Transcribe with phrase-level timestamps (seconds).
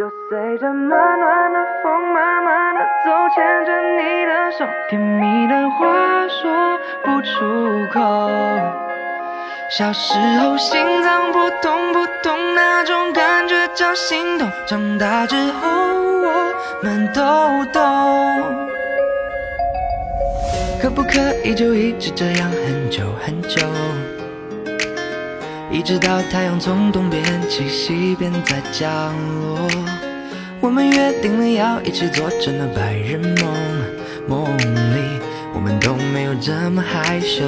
[0.00, 0.88] 就随着暖
[1.20, 8.00] 暖的风，慢慢的走，牵着你的手，甜蜜的话说不出口。
[9.68, 14.50] 小时候心脏扑通扑通，那种感觉叫心动。
[14.66, 17.20] 长大之后我们都
[17.70, 18.68] 懂，
[20.80, 23.60] 可不可以就一直这样很久很久？
[25.72, 29.56] 一直到太阳从东边起，西边再降落。
[30.60, 33.48] 我们约定了要一起做着那白日梦，
[34.26, 35.20] 梦里
[35.54, 37.44] 我们都没有这么害羞。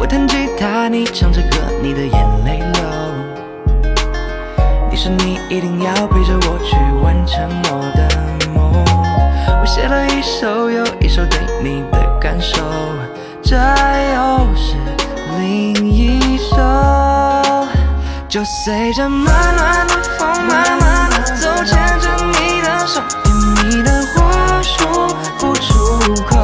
[0.00, 2.82] 我弹吉他，你唱着歌，你的眼泪流。
[4.90, 6.74] 你说你一定要陪着我去
[7.04, 7.57] 完成
[18.28, 26.36] 就随着暖暖的风，慢慢的走，牵着你的手，甜蜜的话说不出口。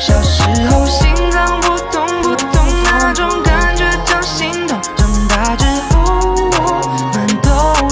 [0.00, 0.38] 小时
[0.70, 4.80] 候心脏扑通扑通，那种感觉叫心动。
[4.96, 7.50] 长大之后我们都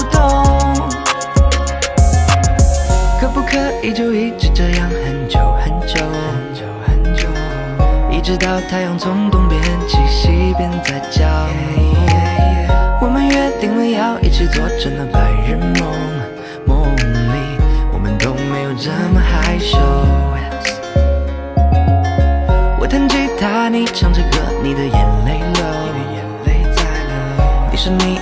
[0.09, 0.89] 懂，
[3.19, 7.27] 可不可以就一直这样很久很久很久很久，
[8.09, 11.20] 一直到太阳从东边起，西边再降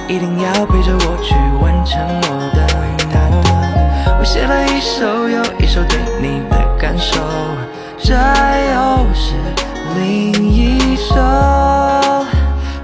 [0.10, 4.18] 一定要陪着我去完成我的梦。
[4.18, 7.20] 我写了一首又一首对你的感受，
[8.00, 9.36] 这又是
[9.96, 11.16] 另一首。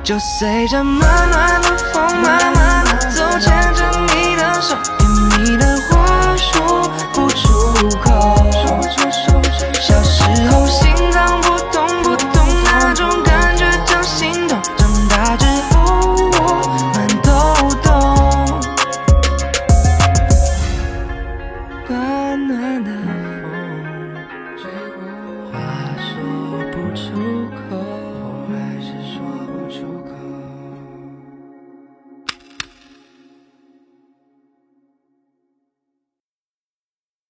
[0.03, 2.84] 就随着暖暖的风，慢慢。